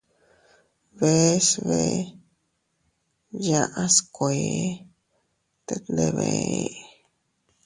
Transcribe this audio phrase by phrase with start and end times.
[0.97, 1.95] Bees bee
[3.47, 4.57] yaʼas kuee,
[5.65, 6.69] tet ndebe ee.